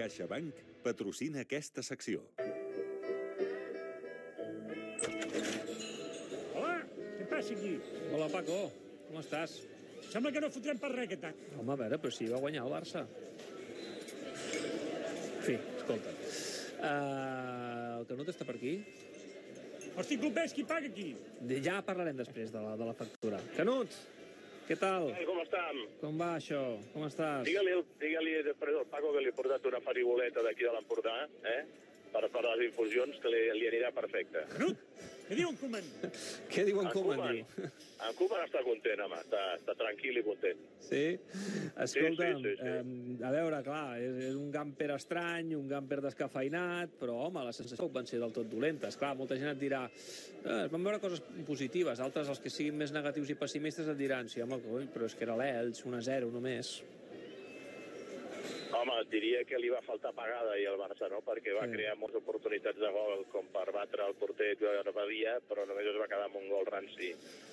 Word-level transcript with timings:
CaixaBank 0.00 0.60
patrocina 0.84 1.42
aquesta 1.44 1.82
secció. 1.84 2.22
Hola, 6.56 6.76
què 7.18 7.26
passa 7.28 7.52
aquí? 7.56 7.74
Hola, 8.14 8.28
Paco. 8.32 8.60
Com 9.10 9.18
estàs? 9.20 9.58
Sembla 10.10 10.32
que 10.34 10.40
no 10.42 10.48
fotrem 10.54 10.78
per 10.80 10.90
res 10.94 11.04
aquest 11.08 11.26
any. 11.28 11.42
Home, 11.60 11.74
a 11.74 11.78
veure, 11.82 11.98
però 12.02 12.12
si 12.14 12.28
va 12.30 12.40
guanyar 12.42 12.64
el 12.64 12.72
Barça. 12.72 13.04
En 15.36 15.44
fi, 15.44 15.58
escolta. 15.76 16.14
Uh, 16.80 18.00
el 18.00 18.08
Canut 18.08 18.30
està 18.32 18.46
per 18.48 18.56
aquí? 18.56 18.74
Hosti, 20.00 20.16
clubers, 20.22 20.54
qui 20.56 20.64
paga 20.64 20.88
aquí? 20.88 21.10
De- 21.44 21.60
Ja 21.66 21.80
parlarem 21.84 22.16
després 22.16 22.52
de 22.54 22.62
la, 22.64 22.72
de 22.80 22.88
la 22.88 22.94
factura. 22.96 23.40
Canut, 23.56 23.92
què 24.70 24.76
tal? 24.78 25.08
Ai, 25.10 25.24
com 25.26 25.38
estem? 25.42 25.78
Com 25.98 26.18
va 26.20 26.28
això? 26.36 26.60
Com 26.92 27.02
estàs? 27.08 27.40
Digue-li 27.48 27.72
digue 27.98 28.42
després 28.46 28.76
al 28.78 28.84
Paco 28.92 29.08
que 29.16 29.22
li 29.24 29.32
he 29.32 29.34
portat 29.34 29.64
una 29.66 29.80
farigoleta 29.82 30.44
d'aquí 30.46 30.62
de 30.62 30.74
l'Empordà, 30.76 31.14
eh? 31.42 31.62
Per, 32.12 32.22
per 32.30 32.42
les 32.44 32.62
infusions, 32.68 33.18
que 33.22 33.32
li, 33.34 33.40
li 33.58 33.66
anirà 33.66 33.90
perfecte. 33.96 34.44
Canut, 34.52 34.84
què 35.30 35.36
diu 35.38 35.46
en 35.46 35.56
Koeman? 35.60 35.84
Què 36.50 36.62
diu 36.66 36.80
en 36.82 36.88
Koeman? 36.90 37.36
Diu? 37.36 37.66
en 38.02 38.16
Koeman 38.18 38.40
està 38.42 38.64
content, 38.66 39.02
home. 39.04 39.20
Està, 39.22 39.42
està 39.60 39.76
tranquil 39.78 40.18
i 40.18 40.24
content. 40.26 40.64
Sí? 40.82 41.02
Escolta, 41.84 42.32
sí, 42.32 42.40
sí, 42.42 42.54
sí. 42.58 42.72
Eh, 42.72 43.28
a 43.28 43.30
veure, 43.36 43.60
clar, 43.62 43.84
és, 44.02 44.18
és 44.32 44.34
un 44.34 44.50
gamper 44.50 44.90
estrany, 44.96 45.54
un 45.54 45.70
gamper 45.70 46.00
descafeinat, 46.02 46.98
però, 46.98 47.20
home, 47.28 47.46
les 47.46 47.62
sensacions 47.62 47.94
van 47.94 48.10
ser 48.10 48.18
del 48.18 48.34
tot 48.34 48.50
dolentes. 48.50 48.98
Clar, 48.98 49.14
molta 49.20 49.38
gent 49.38 49.52
et 49.52 49.62
dirà, 49.62 49.84
eh, 49.86 50.64
es 50.64 50.74
van 50.74 50.90
veure 50.90 50.98
coses 51.04 51.22
positives, 51.46 52.02
altres, 52.02 52.34
els 52.34 52.42
que 52.42 52.50
siguin 52.50 52.82
més 52.82 52.90
negatius 52.96 53.30
i 53.30 53.38
pessimistes, 53.38 53.86
et 53.86 54.02
diran, 54.02 54.26
sí, 54.32 54.42
home, 54.42 54.58
però 54.90 55.06
és 55.06 55.14
que 55.14 55.28
era 55.28 55.38
l'Elx, 55.38 55.86
1-0 55.86 56.34
només. 56.34 56.80
Home, 58.80 58.94
diria 59.12 59.42
que 59.44 59.58
li 59.60 59.68
va 59.68 59.82
faltar 59.84 60.14
pagada 60.16 60.54
i 60.56 60.64
al 60.64 60.78
Barça, 60.80 61.08
no? 61.12 61.18
Perquè 61.26 61.52
va 61.52 61.66
Sí. 61.66 61.74
crear 61.74 61.96
moltes 62.00 62.22
oportunitats 62.22 62.78
de 62.78 62.90
gol 62.90 63.26
com 63.32 63.48
per 63.52 63.66
batre 63.72 64.06
el 64.06 64.14
porter 64.14 64.56
que 64.56 64.92
Badia, 64.94 65.38
però 65.48 65.66
només 65.66 65.86
es 65.86 65.96
va 66.00 66.08
quedar 66.08 66.24
amb 66.24 66.36
un 66.36 66.48
gol 66.48 66.64
ranci 66.66 67.10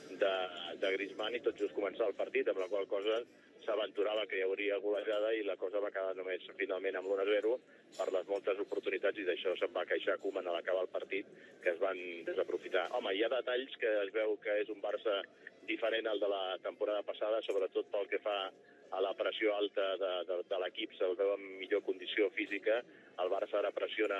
de, 0.09 0.33
de 0.79 0.91
Griezmann 0.95 1.35
i 1.35 1.41
tot 1.41 1.57
just 1.57 1.75
començar 1.75 2.07
el 2.07 2.15
partit, 2.15 2.47
amb 2.47 2.59
la 2.59 2.67
qual 2.69 2.87
cosa 2.87 3.19
s'aventurava 3.65 4.25
que 4.27 4.37
hi 4.37 4.43
hauria 4.45 4.77
golejada 4.79 5.33
i 5.35 5.43
la 5.43 5.57
cosa 5.57 5.81
va 5.83 5.91
quedar 5.91 6.15
només 6.15 6.45
finalment 6.55 6.95
amb 6.95 7.09
l'1-0 7.09 7.57
per 7.97 8.07
les 8.13 8.27
moltes 8.27 8.59
oportunitats 8.63 9.17
i 9.19 9.25
d'això 9.27 9.57
se'n 9.57 9.73
va 9.73 9.85
queixar 9.85 10.17
Koeman 10.19 10.47
a 10.47 10.53
l'acabar 10.55 10.85
el 10.85 10.93
partit 10.93 11.25
que 11.61 11.73
es 11.73 11.79
van 11.79 11.99
desaprofitar. 12.23 12.87
Home, 12.95 13.11
hi 13.13 13.23
ha 13.23 13.29
detalls 13.33 13.75
que 13.81 13.91
es 14.05 14.13
veu 14.13 14.37
que 14.39 14.61
és 14.61 14.69
un 14.69 14.81
Barça 14.81 15.19
diferent 15.67 16.07
al 16.07 16.19
de 16.19 16.29
la 16.31 16.57
temporada 16.63 17.03
passada, 17.03 17.41
sobretot 17.43 17.91
pel 17.91 18.07
que 18.07 18.19
fa 18.23 18.37
a 18.91 19.01
la 19.01 19.13
pressió 19.17 19.55
alta 19.55 19.85
de, 20.01 20.11
de, 20.29 20.39
de 20.49 20.59
l'equip 20.63 20.93
se'l 20.97 21.15
veu 21.19 21.33
en 21.35 21.43
millor 21.59 21.83
condició 21.85 22.29
física. 22.35 22.81
El 23.21 23.31
Barça 23.33 23.57
ara 23.59 23.71
pressiona 23.73 24.17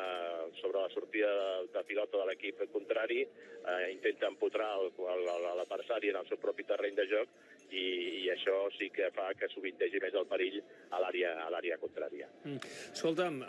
sobre 0.62 0.82
la 0.82 0.90
sortida 0.94 1.30
de, 1.40 1.68
de 1.76 1.84
pilota 1.90 2.18
de 2.18 2.26
l'equip 2.32 2.64
contrari, 2.74 3.22
eh, 3.24 3.84
intenta 3.94 4.32
empotrar 4.32 4.72
l'adversari 4.80 6.10
en 6.14 6.22
el 6.24 6.28
seu 6.32 6.42
propi 6.42 6.66
terreny 6.66 6.98
de 6.98 7.06
joc 7.12 7.38
i, 7.70 7.86
i 8.24 8.30
això 8.32 8.56
sí 8.78 8.90
que 8.96 9.12
fa 9.16 9.30
que 9.38 9.50
sovintegi 9.52 10.02
més 10.04 10.16
el 10.16 10.28
perill 10.30 10.62
a 10.92 11.02
l'àrea 11.04 11.80
contrària. 11.82 12.30
Mm. 12.44 12.47
Escolta'm, 12.66 13.42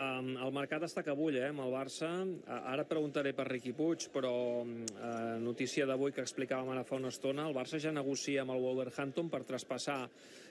el 0.45 0.53
mercat 0.55 0.85
està 0.87 1.05
que 1.07 1.15
bull, 1.17 1.37
eh, 1.39 1.49
amb 1.51 1.65
el 1.65 1.73
Barça. 1.73 2.11
Ara 2.59 2.87
preguntaré 2.89 3.33
per 3.37 3.49
Riqui 3.49 3.73
Puig, 3.77 4.09
però 4.15 4.33
uh, 4.63 5.39
notícia 5.43 5.87
d'avui 5.89 6.13
que 6.13 6.25
explicàvem 6.25 6.73
ara 6.75 6.85
fa 6.89 6.99
una 6.99 7.13
estona, 7.13 7.47
el 7.49 7.57
Barça 7.57 7.81
ja 7.83 7.93
negocia 7.95 8.43
amb 8.43 8.55
el 8.55 8.63
Wolverhampton 8.65 9.31
per 9.33 9.45
traspassar 9.49 10.03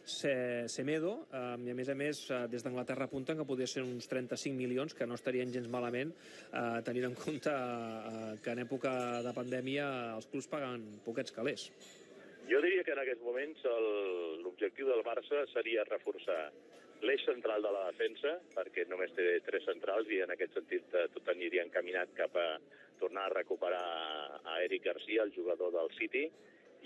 Se 0.08 0.70
Semedo, 0.72 1.28
um, 1.36 1.66
i 1.68 1.74
a 1.74 1.76
més 1.76 1.90
a 1.92 1.96
més, 2.00 2.22
uh, 2.32 2.46
des 2.48 2.64
d'Anglaterra 2.64 3.10
apunten 3.10 3.36
que 3.36 3.46
podria 3.50 3.68
ser 3.68 3.84
uns 3.84 4.08
35 4.08 4.56
milions, 4.56 4.96
que 4.96 5.06
no 5.06 5.18
estarien 5.20 5.52
gens 5.52 5.68
malament, 5.68 6.14
uh, 6.54 6.80
tenint 6.88 7.10
en 7.10 7.18
compte 7.20 7.52
uh, 7.52 8.38
que 8.40 8.56
en 8.56 8.64
època 8.64 8.94
de 9.26 9.34
pandèmia 9.36 9.90
els 10.16 10.30
clubs 10.32 10.48
paguen 10.48 10.86
poquets 11.04 11.36
calés. 11.36 11.68
Jo 12.48 12.62
diria 12.64 12.86
que 12.88 12.96
en 12.96 13.04
aquests 13.04 13.26
moments 13.28 13.68
l'objectiu 14.46 14.88
del 14.88 15.04
Barça 15.04 15.44
seria 15.52 15.84
reforçar 15.90 16.40
l'eix 17.06 17.24
central 17.26 17.62
de 17.62 17.72
la 17.74 17.86
defensa, 17.92 18.38
perquè 18.56 18.88
només 18.90 19.14
té 19.18 19.26
tres 19.46 19.66
centrals 19.68 20.10
i 20.10 20.22
en 20.26 20.34
aquest 20.34 20.58
sentit 20.58 20.94
eh, 20.96 21.08
tot 21.14 21.30
aniria 21.34 21.66
encaminat 21.68 22.14
cap 22.18 22.36
a 22.38 22.50
tornar 23.00 23.28
a 23.28 23.34
recuperar 23.36 23.82
a 24.44 24.62
Eric 24.64 24.88
Garcia, 24.90 25.24
el 25.24 25.34
jugador 25.36 25.74
del 25.76 25.92
City, 25.98 26.26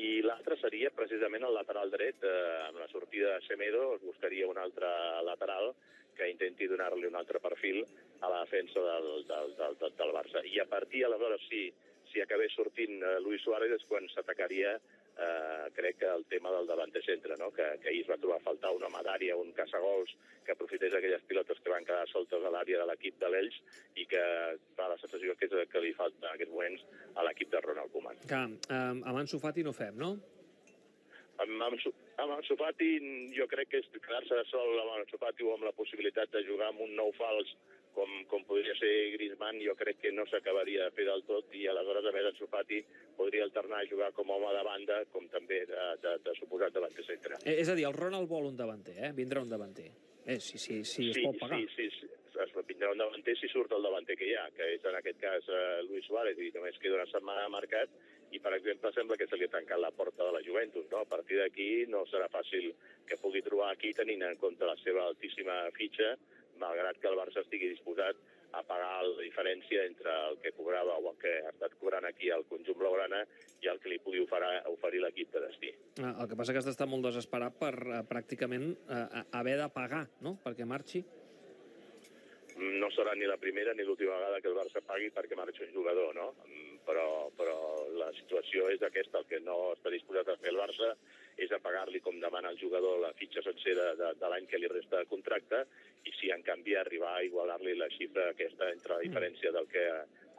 i 0.02 0.22
l'altre 0.26 0.58
seria 0.60 0.92
precisament 0.96 1.44
el 1.46 1.56
lateral 1.56 1.92
dret, 1.94 2.24
eh, 2.24 2.68
amb 2.68 2.80
la 2.82 2.90
sortida 2.92 3.36
de 3.36 3.48
Semedo 3.48 3.96
es 3.96 4.04
buscaria 4.04 4.50
un 4.50 4.58
altre 4.58 4.90
lateral 5.28 5.74
que 6.16 6.30
intenti 6.30 6.68
donar-li 6.68 7.08
un 7.08 7.16
altre 7.16 7.40
perfil 7.40 7.84
a 8.22 8.30
la 8.30 8.42
defensa 8.44 8.82
del, 8.88 9.10
del, 9.28 9.56
del, 9.60 9.78
del, 9.80 9.96
del 10.00 10.16
Barça. 10.16 10.44
I 10.46 10.60
a 10.60 10.68
partir, 10.70 11.06
aleshores, 11.06 11.44
si, 11.50 11.68
si 12.12 12.22
acabés 12.22 12.54
sortint 12.56 13.00
eh, 13.02 13.20
Luis 13.24 13.44
Suárez 13.44 13.78
és 13.78 13.88
quan 13.90 14.08
s'atacaria 14.12 14.76
eh, 15.22 15.70
crec 15.76 15.98
que 16.02 16.09
el 16.09 16.26
tema 16.26 16.52
del 16.52 16.68
davanter 16.68 17.04
centre, 17.06 17.38
no? 17.38 17.52
que, 17.52 17.66
que 17.82 17.90
ahir 17.90 18.04
es 18.04 18.09
va 18.09 18.18
trobar 18.18 18.40
a 18.40 18.46
faltar 18.46 18.74
una 18.76 18.90
medària, 18.94 19.38
un 19.38 19.54
caçagols, 19.58 20.14
que 20.46 20.56
aprofités 20.56 20.94
aquelles 20.98 21.24
pilotes 21.30 21.59
que 21.62 21.74
van 21.74 21.86
quedar 21.86 22.08
soltes 22.09 22.44
a 22.44 22.52
l'àrea 22.54 22.82
de 22.82 22.90
l'equip 22.90 23.20
de 23.22 23.30
l'Elx 23.30 23.58
i 24.02 24.08
que 24.10 24.24
fa 24.78 24.90
la 24.90 25.00
sensació 25.02 25.36
que 25.38 25.48
és 25.48 25.56
el 25.58 25.68
que 25.70 25.84
li 25.84 25.94
falta 25.98 26.28
en 26.28 26.34
aquests 26.34 26.54
moments 26.54 26.86
a 27.16 27.26
l'equip 27.28 27.52
de 27.54 27.62
Ronald 27.62 27.94
Koeman. 27.94 28.22
Que 28.28 28.42
um, 28.42 29.04
amb 29.06 29.22
Ansu 29.24 29.42
Fati 29.44 29.66
no 29.68 29.76
fem, 29.78 30.00
no? 30.02 30.16
Amb, 31.42 31.62
amb, 31.68 31.86
amb 32.22 32.36
Ansu 32.38 32.58
Fati 32.58 32.90
jo 33.38 33.48
crec 33.52 33.72
que 33.72 33.84
és 33.84 33.92
quedar-se 33.94 34.42
sol 34.50 34.81
amb 34.81 34.98
Ansu 35.00 35.22
Fati 35.22 35.46
o 35.46 35.54
amb 35.56 35.70
la 35.70 35.76
possibilitat 35.78 36.34
de 36.34 36.44
jugar 36.48 36.72
amb 36.72 36.84
un 36.88 36.98
nou 36.98 37.14
fals 37.18 37.54
com, 37.96 38.12
com 38.31 38.44
podria 38.47 38.75
ser 38.79 38.91
Griezmann, 39.16 39.59
jo 39.63 39.75
crec 39.79 40.00
que 40.03 40.12
no 40.16 40.25
s'acabaria 40.29 40.88
de 40.88 40.96
fer 40.96 41.07
del 41.07 41.25
tot 41.28 41.53
i 41.57 41.66
aleshores, 41.72 42.07
a 42.07 42.13
més, 42.16 42.44
Fati 42.52 42.79
podria 43.18 43.44
alternar 43.47 43.81
a 43.81 43.88
jugar 43.90 44.12
com 44.18 44.31
a 44.31 44.38
home 44.38 44.53
de 44.56 44.63
banda 44.68 45.02
com 45.13 45.28
també 45.31 45.62
de, 45.69 45.84
de, 46.03 46.16
de 46.25 46.38
suposat 46.40 46.74
davanter 46.75 47.06
centre. 47.07 47.40
Eh, 47.46 47.59
és 47.62 47.69
a 47.69 47.75
dir, 47.78 47.85
el 47.90 47.97
Ronald 47.97 48.30
vol 48.30 48.50
un 48.51 48.57
davanter, 48.59 48.97
eh? 49.00 49.12
Vindrà 49.18 49.44
un 49.44 49.51
davanter. 49.51 49.91
Eh, 50.25 50.40
si, 50.40 50.57
si, 50.57 50.84
si 50.85 51.09
es 51.09 51.18
sí, 51.18 51.25
pot 51.25 51.40
pagar. 51.41 51.59
Sí, 51.59 51.69
sí, 51.75 51.90
sí. 52.00 52.09
Es 52.41 52.53
vindrà 52.66 52.91
un 52.94 53.01
davanter 53.01 53.35
si 53.38 53.50
surt 53.51 53.74
el 53.75 53.84
davanter 53.85 54.16
que 54.18 54.30
hi 54.30 54.35
ha, 54.40 54.47
que 54.56 54.74
és 54.75 54.85
en 54.88 54.97
aquest 54.97 55.19
cas 55.22 55.50
eh, 55.51 55.81
Luis 55.88 56.06
Suárez, 56.07 56.40
i 56.40 56.51
només 56.56 56.80
queda 56.81 56.97
una 57.00 57.09
setmana 57.09 57.46
de 57.46 57.53
mercat, 57.53 57.94
i 58.31 58.40
per 58.40 58.53
exemple 58.56 58.91
sembla 58.96 59.18
que 59.19 59.28
se 59.28 59.38
li 59.38 59.46
ha 59.46 59.51
tancat 59.51 59.81
la 59.81 59.91
porta 59.91 60.24
de 60.24 60.31
la 60.31 60.44
Juventus. 60.46 60.88
No? 60.91 61.03
A 61.03 61.09
partir 61.09 61.41
d'aquí 61.41 61.69
no 61.91 62.06
serà 62.09 62.30
fàcil 62.31 62.72
que 63.07 63.19
pugui 63.22 63.44
trobar 63.44 63.74
aquí 63.74 63.91
tenint 63.97 64.24
en 64.28 64.38
compte 64.40 64.68
la 64.68 64.78
seva 64.84 65.03
altíssima 65.09 65.66
fitxa, 65.75 66.13
malgrat 66.62 67.00
que 67.02 67.10
el 67.10 67.18
Barça 67.20 67.42
estigui 67.44 67.72
disposat 67.74 68.20
a 68.52 68.62
pagar 68.68 69.04
la 69.08 69.22
diferència 69.24 69.86
entre 69.88 70.12
el 70.28 70.38
que 70.44 70.52
cobrava 70.58 70.98
o 71.00 71.12
el 71.14 71.18
que 71.22 71.32
ha 71.46 71.54
estat 71.54 71.78
cobrant 71.80 72.06
aquí 72.10 72.30
al 72.36 72.44
conjunt 72.50 72.78
blaugrana 72.80 73.22
i 73.64 73.70
el 73.72 73.80
que 73.80 73.92
li 73.94 74.00
pugui 74.04 74.20
oferir, 74.20 74.58
oferir 74.68 75.00
l'equip 75.04 75.32
de 75.32 75.44
destí. 75.46 75.72
Ah, 76.04 76.16
El 76.20 76.28
que 76.28 76.36
passa 76.36 76.52
que 76.52 76.60
has 76.60 76.68
d'estar 76.68 76.88
molt 76.92 77.06
desesperat 77.08 77.56
per 77.62 77.74
eh, 77.80 78.02
pràcticament 78.10 78.74
eh, 78.76 79.24
haver 79.40 79.58
de 79.62 79.70
pagar, 79.72 80.06
no?, 80.22 80.38
perquè 80.44 80.68
marxi. 80.68 81.04
no 82.62 82.90
serà 82.94 83.16
ni 83.18 83.26
la 83.26 83.38
primera 83.42 83.74
ni 83.74 83.84
l'última 83.88 84.18
vegada 84.20 84.42
que 84.42 84.50
el 84.52 84.58
Barça 84.58 84.82
pagui 84.86 85.08
perquè 85.16 85.38
marxa 85.40 85.64
un 85.66 85.72
jugador, 85.74 86.14
no? 86.14 86.28
Però, 86.86 87.30
però 87.38 87.58
la 88.00 88.09
situació 88.18 88.69
és 88.74 88.81
aquesta, 88.84 89.22
el 89.22 89.28
que 89.30 89.40
no 89.46 89.58
està 89.75 89.92
disposat 89.94 90.31
a 90.31 90.38
fer 90.42 90.50
el 90.53 90.59
Barça 90.59 90.96
és 91.42 91.52
a 91.53 91.59
pagar-li 91.64 92.02
com 92.03 92.19
demana 92.19 92.52
el 92.52 92.59
jugador 92.59 93.00
la 93.02 93.14
fitxa 93.18 93.44
sencera 93.46 93.92
de, 94.00 94.12
de 94.19 94.31
l'any 94.31 94.47
que 94.50 94.59
li 94.59 94.69
resta 94.72 95.00
de 95.02 95.09
contracte 95.09 95.64
i 96.06 96.14
si 96.18 96.31
en 96.34 96.44
canvi 96.44 96.75
arribar 96.75 97.16
a 97.19 97.47
la 97.50 97.50
xifra 97.97 98.31
aquesta 98.31 98.72
entre 98.72 98.97
la 98.97 99.06
diferència 99.06 99.53
del 99.56 99.69
que 99.72 99.85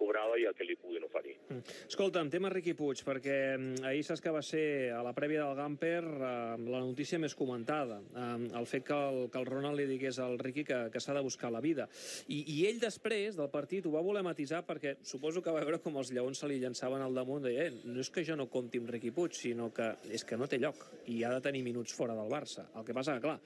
cobrava 0.03 0.39
i 0.41 0.47
el 0.49 0.55
que 0.57 0.67
li 0.67 0.77
puguin 0.81 1.05
oferir. 1.07 1.37
Mm. 1.49 1.63
Escolta'm, 1.91 2.31
tema 2.33 2.51
Riqui 2.53 2.75
Puig, 2.79 3.03
perquè 3.07 3.37
mm, 3.55 3.85
ahir 3.89 4.03
saps 4.07 4.23
que 4.25 4.33
va 4.35 4.43
ser 4.45 4.65
a 4.95 5.03
la 5.05 5.15
prèvia 5.17 5.45
del 5.45 5.59
Gamper 5.59 6.03
eh, 6.03 6.33
la 6.75 6.83
notícia 6.83 7.21
més 7.23 7.37
comentada. 7.39 8.01
Eh, 8.03 8.49
el 8.59 8.69
fet 8.71 8.87
que 8.89 8.99
el, 8.99 9.21
que 9.33 9.41
el 9.41 9.49
Ronald 9.49 9.79
li 9.79 9.87
digués 9.91 10.19
al 10.23 10.39
Riqui 10.43 10.67
que, 10.69 10.81
que 10.93 11.03
s'ha 11.03 11.17
de 11.17 11.25
buscar 11.25 11.53
la 11.55 11.63
vida. 11.65 11.89
I, 12.27 12.43
I 12.57 12.59
ell 12.71 12.81
després 12.83 13.39
del 13.39 13.51
partit 13.53 13.87
ho 13.87 13.95
va 13.95 14.05
voler 14.05 14.25
matisar 14.27 14.63
perquè 14.69 14.97
suposo 15.07 15.45
que 15.45 15.55
va 15.55 15.63
veure 15.63 15.83
com 15.85 16.01
els 16.01 16.13
lleons 16.15 16.43
se 16.43 16.51
li 16.51 16.61
llançaven 16.63 17.05
al 17.05 17.15
damunt. 17.17 17.47
Deia, 17.47 17.69
eh, 17.69 17.77
no 17.87 18.01
és 18.03 18.11
que 18.13 18.27
jo 18.27 18.39
no 18.39 18.51
compti 18.53 18.83
amb 18.83 18.91
Riqui 18.93 19.15
Puig, 19.15 19.37
sinó 19.39 19.71
que 19.75 19.93
és 20.13 20.27
que 20.27 20.39
no 20.41 20.51
té 20.51 20.61
lloc 20.63 20.83
i 21.13 21.23
ha 21.25 21.33
de 21.37 21.45
tenir 21.45 21.63
minuts 21.67 21.95
fora 21.95 22.17
del 22.19 22.33
Barça. 22.33 22.67
El 22.79 22.87
que 22.87 22.97
passa 22.97 23.17
que, 23.17 23.25
clar, 23.25 23.39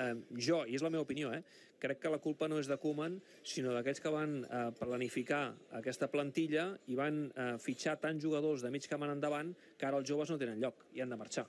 eh, 0.00 0.14
jo, 0.38 0.64
i 0.66 0.78
és 0.78 0.84
la 0.84 0.92
meva 0.92 1.04
opinió, 1.04 1.32
eh, 1.34 1.42
crec 1.80 2.02
que 2.02 2.12
la 2.12 2.20
culpa 2.22 2.48
no 2.48 2.58
és 2.60 2.68
de 2.70 2.76
Koeman, 2.80 3.16
sinó 3.42 3.72
d'aquells 3.74 4.02
que 4.04 4.12
van 4.12 4.36
eh, 4.44 4.66
planificar 4.78 5.42
aquesta 5.80 6.10
plantilla 6.12 6.68
i 6.92 6.98
van 6.98 7.24
eh, 7.30 7.54
fitxar 7.62 7.96
tants 8.02 8.22
jugadors 8.24 8.62
de 8.64 8.70
mig 8.74 8.86
camp 8.90 9.06
en 9.06 9.16
endavant 9.16 9.54
que 9.78 9.88
ara 9.88 9.98
els 10.00 10.08
joves 10.08 10.30
no 10.30 10.38
tenen 10.38 10.60
lloc 10.62 10.86
i 10.94 11.02
han 11.02 11.12
de 11.12 11.18
marxar. 11.20 11.46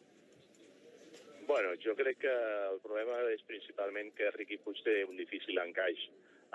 Bueno, 1.51 1.73
jo 1.83 1.95
crec 1.99 2.21
que 2.23 2.33
el 2.71 2.79
problema 2.79 3.17
és 3.33 3.41
principalment 3.43 4.13
que 4.15 4.29
Riqui 4.37 4.61
Puig 4.63 4.79
té 4.85 5.01
un 5.03 5.17
difícil 5.19 5.59
encaix 5.59 6.05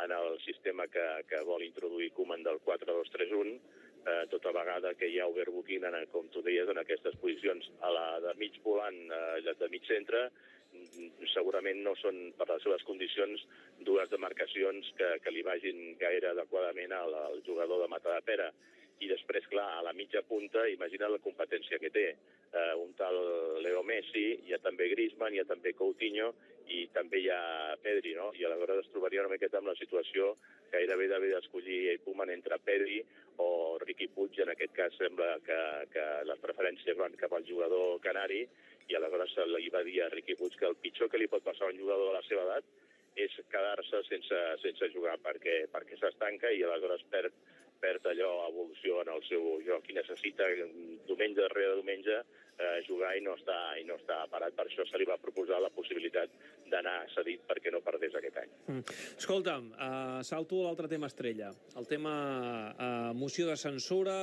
en 0.05 0.13
el 0.13 0.39
sistema 0.45 0.87
que, 0.89 1.05
que 1.29 1.43
vol 1.45 1.65
introduir 1.65 2.13
Koeman 2.17 2.45
del 2.47 2.63
4-2-3-1, 2.65 3.53
eh, 4.07 4.25
tota 4.33 4.53
vegada 4.57 4.95
que 4.95 5.09
hi 5.11 5.19
ha 5.21 5.29
overbooking, 5.29 5.85
en, 5.89 5.99
com 6.13 6.29
tu 6.33 6.43
deies, 6.47 6.69
en 6.69 6.81
aquestes 6.81 7.17
posicions 7.23 7.69
a 7.85 7.93
la 7.93 8.07
de 8.25 8.35
mig 8.41 8.57
volant, 8.65 8.99
eh, 9.13 9.55
de 9.61 9.69
mig 9.73 9.85
centre, 9.89 10.29
segurament 11.33 11.83
no 11.85 11.95
són, 12.01 12.33
per 12.39 12.49
les 12.51 12.65
seves 12.65 12.85
condicions, 12.89 13.43
dues 13.89 14.11
demarcacions 14.13 14.89
que, 14.99 15.11
que 15.25 15.35
li 15.35 15.45
vagin 15.47 15.95
gaire 16.01 16.33
adequadament 16.33 16.95
al, 16.97 17.15
al 17.27 17.43
jugador 17.47 17.85
de 17.85 17.91
Matadepera. 17.93 18.51
I 19.05 19.11
després, 19.11 19.45
clar, 19.53 19.67
a 19.77 19.83
la 19.85 19.93
mitja 19.93 20.23
punta, 20.25 20.63
imagina 20.73 21.11
la 21.13 21.21
competència 21.21 21.79
que 21.83 21.93
té. 21.93 22.07
Uh, 22.57 22.73
un 22.81 22.95
tal 22.97 23.19
Messi, 23.89 24.27
hi 24.47 24.55
ha 24.55 24.61
també 24.65 24.91
Griezmann, 24.93 25.35
hi 25.35 25.43
ha 25.43 25.49
també 25.49 25.73
Coutinho 25.79 26.33
i 26.75 26.87
també 26.95 27.23
hi 27.23 27.31
ha 27.31 27.77
Pedri, 27.83 28.15
no? 28.19 28.33
I 28.35 28.45
aleshores 28.47 28.85
es 28.85 28.93
trobaria 28.93 29.23
una 29.23 29.33
miqueta 29.33 29.61
amb 29.61 29.71
la 29.71 29.77
situació 29.79 30.35
gairebé 30.73 31.07
d'haver 31.11 31.31
d'escollir 31.33 31.99
Koeman 32.05 32.33
entre 32.35 32.59
Pedri 32.67 33.01
o 33.43 33.49
Riqui 33.83 34.09
Puig, 34.15 34.41
en 34.43 34.51
aquest 34.53 34.75
cas 34.77 34.97
sembla 34.99 35.37
que, 35.47 35.59
que 35.93 36.07
les 36.29 36.41
preferències 36.43 36.99
van 36.99 37.15
cap 37.21 37.35
al 37.37 37.47
jugador 37.49 38.01
canari, 38.05 38.43
i 38.89 38.97
aleshores 38.97 39.35
li 39.53 39.71
va 39.75 39.83
dir 39.87 40.01
a 40.03 40.11
Riqui 40.13 40.37
Puig 40.39 40.57
que 40.59 40.69
el 40.69 40.79
pitjor 40.83 41.11
que 41.11 41.21
li 41.21 41.31
pot 41.31 41.45
passar 41.47 41.69
a 41.69 41.73
un 41.75 41.79
jugador 41.81 42.11
de 42.11 42.17
la 42.19 42.25
seva 42.29 42.47
edat 42.47 42.75
és 43.27 43.33
quedar-se 43.53 44.03
sense, 44.07 44.41
sense 44.63 44.89
jugar 44.93 45.17
perquè, 45.25 45.63
perquè 45.73 45.97
s'estanca 45.99 46.51
i 46.53 46.63
aleshores 46.63 47.05
perd, 47.13 47.37
perd 47.81 48.09
allò 48.13 48.33
evolució 48.49 49.01
en 49.03 49.13
el 49.15 49.23
seu 49.29 49.47
joc 49.67 49.89
i 49.89 49.97
necessita 49.97 50.49
diumenge 51.09 51.41
darrere 51.41 51.79
diumenge 51.81 52.21
eh, 52.59 52.83
jugar 52.89 53.15
i 53.17 53.23
no, 53.25 53.37
està, 53.39 53.59
i 53.81 53.85
no 53.89 53.97
està 54.01 54.23
parat. 54.33 54.55
Per 54.57 54.67
això 54.69 54.87
se 54.89 55.01
li 55.01 55.07
va 55.09 55.19
proposar 55.21 55.61
la 55.63 55.73
possibilitat 55.75 56.33
d'anar 56.71 56.97
cedit 57.15 57.45
perquè 57.47 57.71
no 57.73 57.83
perdés 57.85 58.17
aquest 58.19 58.41
any. 58.43 58.55
Mm. 58.67 58.97
Escolta'm, 59.21 59.69
uh, 59.73 60.23
salto 60.27 60.61
a 60.63 60.69
l'altre 60.69 60.91
tema 60.91 61.11
estrella. 61.11 61.53
El 61.79 61.87
tema 61.91 62.15
uh, 62.73 63.13
moció 63.15 63.47
de 63.51 63.57
censura, 63.61 64.17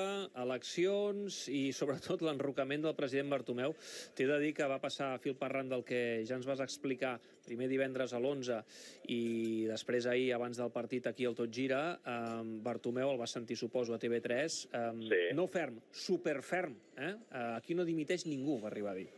eleccions 0.44 1.44
i 1.54 1.66
sobretot 1.76 2.24
l'enrocament 2.28 2.84
del 2.84 2.98
president 2.98 3.32
Bartomeu. 3.34 3.78
T'he 4.16 4.28
de 4.30 4.40
dir 4.44 4.54
que 4.58 4.68
va 4.70 4.82
passar 4.84 5.14
a 5.14 5.22
fil 5.24 5.38
parrant 5.40 5.72
del 5.72 5.86
que 5.88 6.24
ja 6.28 6.40
ens 6.40 6.50
vas 6.50 6.64
explicar 6.64 7.18
primer 7.44 7.68
divendres 7.68 8.14
a 8.16 8.20
l'11 8.22 8.60
i 9.12 9.66
després 9.68 10.08
ahir, 10.08 10.30
abans 10.36 10.60
del 10.60 10.72
partit 10.72 11.10
aquí 11.10 11.28
al 11.28 11.36
Tot 11.36 11.52
Gira, 11.52 11.82
um, 12.08 12.54
Bartomeu 12.64 13.12
el 13.12 13.20
va 13.20 13.28
sentir, 13.28 13.58
suposo, 13.60 13.96
a 13.96 14.00
TV3. 14.00 14.60
Um, 14.72 15.02
Sí. 15.04 15.20
No 15.36 15.48
ferm, 15.52 15.80
superferm. 15.92 16.76
Eh? 16.96 17.12
Uh, 17.12 17.56
aquí 17.58 17.76
no 17.76 17.84
dimiteix 17.84 18.23
ningú, 18.30 18.60
va 18.62 18.70
arribar 18.72 18.94
a 18.94 19.02
dir. 19.02 19.10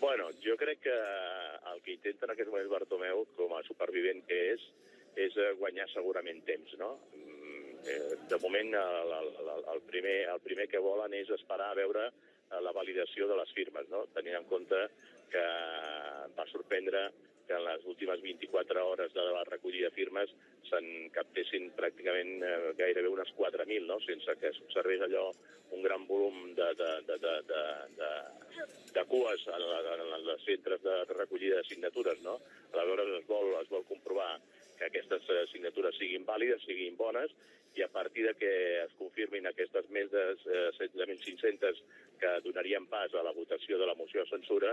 Bueno, 0.00 0.28
jo 0.44 0.56
crec 0.60 0.80
que 0.84 0.96
el 1.72 1.80
que 1.82 1.94
intenta 1.96 2.26
en 2.26 2.34
aquest 2.34 2.50
moment 2.52 2.68
Bartomeu, 2.70 3.24
com 3.36 3.54
a 3.56 3.62
supervivent 3.64 4.22
que 4.28 4.40
és, 4.52 4.66
és 5.16 5.36
eh, 5.40 5.52
guanyar 5.60 5.88
segurament 5.92 6.42
temps, 6.44 6.74
no? 6.80 6.92
Mm, 7.16 7.76
eh, 7.88 8.16
De 8.28 8.38
moment, 8.42 8.74
el, 8.76 9.14
el, 9.16 9.64
el, 9.74 9.80
primer, 9.88 10.16
el 10.34 10.42
primer 10.44 10.68
que 10.68 10.82
volen 10.82 11.14
és 11.16 11.30
esperar 11.32 11.70
a 11.72 11.78
veure 11.78 12.10
eh, 12.10 12.60
la 12.60 12.74
validació 12.76 13.28
de 13.30 13.38
les 13.40 13.54
firmes, 13.56 13.88
no? 13.88 14.04
tenint 14.14 14.36
en 14.42 14.50
compte 14.50 14.82
que 15.32 15.46
va 16.36 16.46
sorprendre 16.52 17.08
que 17.46 17.54
en 17.54 17.64
les 17.64 17.84
últimes 17.86 18.20
24 18.22 18.86
hores 18.88 19.12
de 19.14 19.22
la 19.22 19.44
recollida 19.44 19.90
de 19.90 19.96
firmes 19.96 20.32
se'n 20.66 21.10
captessin 21.14 21.70
pràcticament 21.78 22.42
eh, 22.42 22.72
gairebé 22.78 23.08
unes 23.12 23.30
4.000, 23.38 23.86
no? 23.86 24.00
sense 24.02 24.34
que 24.40 24.52
s'observés 24.56 25.04
allò 25.06 25.28
un 25.76 25.82
gran 25.82 26.06
volum 26.06 26.54
de, 26.54 26.68
de, 26.78 26.90
de, 27.06 27.18
de, 27.22 27.34
de, 27.50 27.62
de, 28.00 28.10
de 28.94 29.04
cues 29.10 29.46
en, 29.46 29.66
la, 29.70 29.80
en 29.94 30.30
els 30.32 30.44
centres 30.44 30.82
de 30.82 30.98
recollida 31.14 31.62
de 31.62 31.68
signatures. 31.70 32.22
No? 32.26 32.38
Aleshores 32.72 33.14
es 33.20 33.26
vol, 33.30 33.52
es 33.60 33.70
vol 33.70 33.86
comprovar 33.88 34.30
que 34.78 34.90
aquestes 34.90 35.30
eh, 35.30 35.44
signatures 35.52 35.98
siguin 35.98 36.26
vàlides, 36.28 36.64
siguin 36.66 36.98
bones, 36.98 37.32
i 37.76 37.82
a 37.84 37.88
partir 37.92 38.24
de 38.26 38.34
que 38.40 38.50
es 38.82 38.92
confirmin 38.98 39.46
aquestes 39.46 39.88
més 39.92 40.10
de 40.12 40.22
eh, 40.32 40.68
16.500 40.78 41.82
que 42.20 42.30
donarien 42.44 42.86
pas 42.88 43.12
a 43.14 43.24
la 43.24 43.34
votació 43.36 43.78
de 43.78 43.88
la 43.88 43.94
moció 43.94 44.24
de 44.24 44.30
censura, 44.30 44.72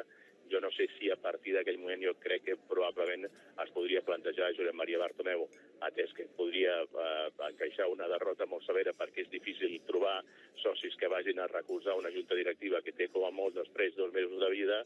jo 0.52 0.60
no 0.62 0.72
sé 0.72 0.88
si 0.98 1.10
a 1.12 1.18
partir 1.20 1.54
d'aquell 1.56 1.80
moment 1.82 2.04
jo 2.04 2.14
crec 2.24 2.44
que 2.48 2.56
probablement 2.70 3.28
es 3.28 3.72
podria 3.76 4.04
plantejar 4.08 4.52
Josep 4.56 4.76
Maria 4.76 5.00
Bartomeu, 5.02 5.48
atès 5.88 6.14
que 6.16 6.28
podria 6.38 6.80
eh, 6.84 7.30
encaixar 7.50 7.90
una 7.92 8.08
derrota 8.12 8.48
molt 8.50 8.64
severa 8.68 8.96
perquè 8.98 9.26
és 9.26 9.32
difícil 9.32 9.80
trobar 9.88 10.20
socis 10.64 10.96
que 11.00 11.12
vagin 11.12 11.40
a 11.40 11.50
recolzar 11.52 11.98
una 12.00 12.12
junta 12.12 12.40
directiva 12.40 12.82
que 12.82 12.96
té 12.96 13.10
com 13.12 13.28
a 13.28 13.34
molt 13.36 13.60
després 13.60 13.96
dos 14.00 14.14
mesos 14.16 14.40
de 14.40 14.52
vida, 14.54 14.84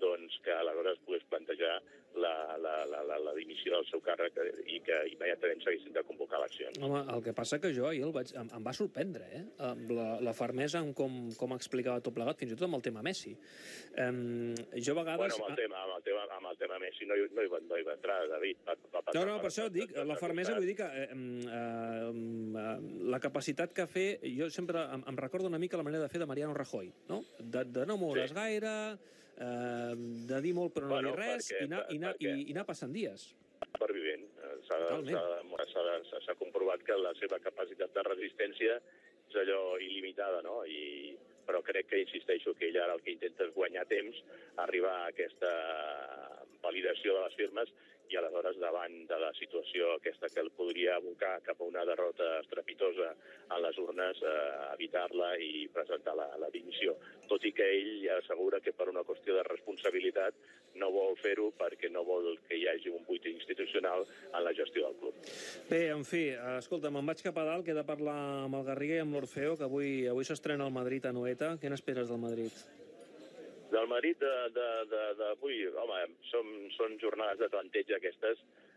doncs 0.00 0.38
que 0.44 0.52
aleshores 0.54 0.98
pogués 1.06 1.24
plantejar 1.30 1.78
la, 2.18 2.56
la, 2.58 2.72
la, 2.88 3.02
la, 3.06 3.18
la 3.20 3.32
dimissió 3.36 3.74
del 3.76 3.84
seu 3.86 4.00
càrrec 4.02 4.34
i 4.66 4.78
que 4.82 4.96
immediatament 5.12 5.60
s'haguessin 5.62 5.92
de 5.94 6.02
convocar 6.08 6.38
eleccions. 6.40 6.78
Home, 6.82 7.02
el 7.14 7.22
que 7.22 7.34
passa 7.36 7.58
que 7.62 7.70
jo 7.76 7.86
ahir 7.86 8.02
el 8.06 8.14
vaig, 8.16 8.32
em, 8.34 8.48
em 8.56 8.64
va 8.64 8.72
sorprendre, 8.74 9.28
eh? 9.38 9.42
Amb 9.68 9.90
La, 9.98 10.06
la 10.24 10.32
fermesa 10.34 10.80
en 10.82 10.94
com, 10.96 11.28
com 11.38 11.52
explicava 11.54 12.00
tot 12.02 12.14
plegat, 12.16 12.38
fins 12.40 12.52
i 12.54 12.56
tot 12.58 12.66
amb 12.66 12.78
el 12.80 12.82
tema 12.88 13.02
Messi. 13.06 13.34
Um, 13.98 14.54
jo 14.78 14.94
a 14.96 14.98
vegades... 15.02 15.36
Bueno, 15.36 15.38
amb 15.44 15.52
el 15.52 15.60
tema, 15.60 15.82
amb 15.84 15.94
el 15.98 16.02
tema, 16.08 16.24
amb 16.38 16.50
el 16.50 16.58
tema 16.60 16.78
Messi 16.82 17.06
no, 17.08 17.16
hi- 17.18 17.28
no, 17.34 17.44
hi, 17.44 17.52
va, 17.52 17.60
no 17.68 17.78
hi 17.78 17.86
va 17.86 17.94
entrar, 17.98 18.18
David. 18.32 18.64
Va, 18.66 18.74
va 18.96 19.02
passar 19.02 19.18
No, 19.20 19.26
no, 19.28 19.36
per 19.44 19.50
això 19.52 19.68
et 19.70 19.76
dic, 19.76 19.94
la 20.08 20.16
fermesa 20.20 20.56
vull 20.56 20.66
dir 20.68 20.76
que 20.80 20.88
eh, 20.88 21.08
eh, 21.12 22.10
eh, 22.64 22.74
la 23.14 23.20
capacitat 23.22 23.72
que 23.76 23.86
fer, 23.90 24.08
jo 24.38 24.48
sempre 24.54 24.82
em, 24.96 25.04
em 25.12 25.16
recordo 25.20 25.46
una 25.50 25.58
mica 25.62 25.76
la 25.80 25.86
manera 25.86 26.02
de 26.06 26.10
fer 26.12 26.20
de 26.22 26.26
Mariano 26.30 26.54
Rajoy, 26.56 26.90
no? 27.12 27.22
De, 27.38 27.64
de 27.64 27.86
no 27.86 27.96
moure's 28.00 28.30
Sí. 28.32 28.36
gaire, 28.36 28.74
eh, 29.40 29.94
de 30.28 30.40
dir 30.42 30.54
molt 30.54 30.74
però 30.74 30.86
no 30.88 30.94
Bueno, 30.94 31.12
dir 31.14 31.18
res, 31.20 31.48
perquè- 31.50 31.62
i, 31.62 31.64
anar, 31.70 31.84
i, 31.90 31.96
anar, 31.96 32.14
i, 32.18 32.26
perquè- 32.26 32.48
i 32.48 32.52
anar 32.56 32.66
passant 32.66 32.92
dies. 32.92 33.34
supervivent. 33.72 34.24
Eh, 34.42 34.56
S'ha 34.68 36.34
comprovat 36.38 36.82
que 36.84 36.96
la 36.98 37.12
seva 37.18 37.38
capacitat 37.40 37.92
de 37.94 38.02
resistència 38.02 38.76
és 39.28 39.36
allò 39.42 39.76
il·limitada, 39.78 40.42
no? 40.42 40.64
I, 40.64 41.16
però 41.46 41.62
crec 41.64 41.86
que, 41.88 42.00
insisteixo, 42.02 42.54
que 42.54 42.68
ell 42.68 42.76
ara 42.80 42.94
el 42.94 43.00
que 43.02 43.10
intenta 43.12 43.44
és 43.44 43.54
guanyar 43.54 43.86
temps, 43.88 44.16
arribar 44.56 44.92
a 45.02 45.06
aquesta 45.08 45.50
validació 46.62 47.14
de 47.16 47.22
les 47.24 47.34
firmes 47.38 47.68
i 48.10 48.16
aleshores 48.16 48.58
davant 48.60 48.94
de 49.08 49.18
la 49.20 49.30
situació 49.38 49.94
aquesta 49.94 50.30
que 50.32 50.40
el 50.40 50.50
podria 50.56 50.96
abocar 50.96 51.38
cap 51.46 51.60
a 51.60 51.68
una 51.68 51.84
derrota 51.88 52.38
estrepitosa 52.40 53.10
a 53.54 53.58
les 53.60 53.78
urnes, 53.78 54.22
eh, 54.22 54.36
evitar-la 54.74 55.34
i 55.42 55.66
presentar 55.72 56.16
la, 56.16 56.28
la 56.40 56.50
dimissió. 56.54 56.96
Tot 57.28 57.44
i 57.44 57.52
que 57.52 57.66
ell 57.78 58.08
assegura 58.18 58.60
que 58.64 58.72
per 58.72 58.88
una 58.92 59.04
qüestió 59.04 59.36
de 59.36 59.44
responsabilitat 59.48 60.34
no 60.78 60.90
vol 60.94 61.16
fer-ho 61.20 61.50
perquè 61.58 61.90
no 61.92 62.04
vol 62.06 62.36
que 62.48 62.56
hi 62.56 62.66
hagi 62.70 62.92
un 62.92 63.04
buit 63.08 63.26
institucional 63.30 64.06
en 64.06 64.44
la 64.44 64.54
gestió 64.54 64.86
del 64.86 64.98
club. 65.00 65.22
Bé, 65.70 65.88
en 65.94 66.04
fi, 66.08 66.28
eh, 66.32 66.58
escolta, 66.58 66.92
me'n 66.94 67.06
vaig 67.06 67.22
cap 67.24 67.38
a 67.38 67.46
dalt, 67.48 67.64
que 67.66 67.74
he 67.74 67.78
de 67.78 67.86
parlar 67.86 68.18
amb 68.44 68.60
el 68.60 68.66
Garriga 68.68 68.98
i 68.98 69.04
amb 69.04 69.16
l'Orfeo, 69.16 69.56
que 69.56 69.66
avui, 69.68 69.94
avui 70.08 70.28
s'estrena 70.28 70.68
el 70.68 70.76
Madrid 70.76 71.06
a 71.06 71.14
Noeta. 71.14 71.56
Què 71.60 71.72
n'esperes 71.72 72.08
del 72.12 72.22
Madrid? 72.22 72.87
Del 73.88 73.94
Madrid 73.96 74.18
de- 74.20 74.50
de- 74.52 74.84
de- 74.90 75.14
d'avui, 75.16 75.66
home, 75.72 76.00
són, 76.30 76.46
són 76.76 76.98
jornades 77.00 77.38
de 77.40 77.48
tanteig 77.48 77.88
aquestes 77.96 78.36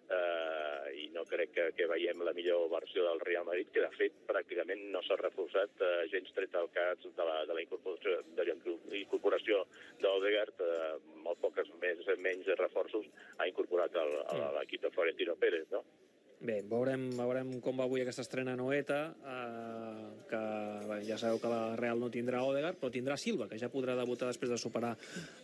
eh, 0.10 1.04
i 1.04 1.10
no 1.12 1.26
crec 1.28 1.52
que, 1.52 1.66
que 1.76 1.86
veiem 1.88 2.22
la 2.24 2.32
millor 2.34 2.70
versió 2.72 3.04
del 3.04 3.20
Real 3.20 3.44
Madrid, 3.46 3.68
que 3.74 3.82
de 3.84 3.90
fet 3.98 4.14
pràcticament 4.28 4.86
no 4.94 5.02
s'ha 5.04 5.18
reforçat 5.20 5.70
eh, 5.84 6.08
gens 6.14 6.32
tret 6.34 6.56
al 6.56 6.70
cas 6.72 6.98
de 7.04 7.26
la, 7.28 7.42
de 7.46 7.54
la 7.58 7.62
incorporació, 7.62 8.22
de 8.40 8.46
la 8.48 8.56
incorporació 9.02 9.66
d'Odegaard, 10.00 10.64
eh, 10.64 10.94
molt 11.28 11.40
poques 11.44 11.68
més, 11.84 12.00
menys 12.24 12.48
reforços 12.60 13.06
ha 13.38 13.48
incorporat 13.52 13.94
el- 13.96 14.16
el- 14.32 14.48
l'equip 14.62 14.82
de 14.88 14.92
Florentino 14.96 15.36
Pérez, 15.36 15.68
no? 15.72 15.84
Bé, 16.42 16.62
veurem, 16.66 17.04
veurem 17.14 17.60
com 17.62 17.78
va 17.78 17.84
avui 17.86 18.02
aquesta 18.02 18.24
estrena 18.24 18.56
Noeta, 18.58 19.14
eh, 19.22 19.71
que 20.32 20.42
bé, 20.88 20.98
ja 21.06 21.18
sabeu 21.22 21.38
que 21.44 21.52
la 21.52 21.76
Real 21.80 22.00
no 22.02 22.10
tindrà 22.14 22.42
Odegaard, 22.48 22.80
però 22.80 22.90
tindrà 22.94 23.18
Silva, 23.20 23.50
que 23.52 23.60
ja 23.60 23.70
podrà 23.70 23.98
debutar 24.00 24.32
després 24.32 24.50
de 24.50 24.58
superar 24.58 24.96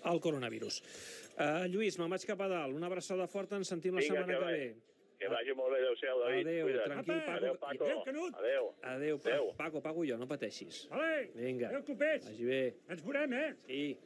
el 0.07 0.19
coronavirus. 0.23 0.81
Eh, 1.37 1.67
Lluís, 1.69 1.99
me'n 1.99 2.09
vaig 2.09 2.25
cap 2.25 2.41
a 2.41 2.47
dalt. 2.49 2.73
Una 2.75 2.87
abraçada 2.89 3.27
forta, 3.27 3.59
ens 3.59 3.67
sentim 3.69 3.93
la 3.93 4.01
Vinga, 4.01 4.23
setmana 4.23 4.39
que 4.39 4.45
que 4.45 4.51
ve. 4.51 4.75
Que 5.17 5.25
vagi 5.33 5.53
molt 5.57 5.71
bé, 5.73 5.77
adéu-siau, 5.81 6.19
David. 6.21 6.47
Adéu, 6.47 6.65
Cuida't. 6.67 6.85
tranquil, 6.91 7.15
Paco. 7.25 7.37
Adéu, 7.37 7.55
Paco. 7.57 7.83
Adéu, 7.85 8.03
Canut. 8.05 8.33
Pa- 8.33 8.91
Adéu. 8.93 9.21
Paco, 9.57 9.81
pago 9.81 10.03
jo, 10.05 10.17
no 10.17 10.27
pateixis. 10.29 10.83
Vale. 10.91 11.31
Vinga. 11.33 11.69
Adéu, 11.71 11.83
clubers. 11.87 12.25
Vagi 12.29 12.45
bé. 12.45 12.59
Ens 12.87 13.01
veurem, 13.03 13.33
eh? 13.33 13.55
Sí. 13.65 13.95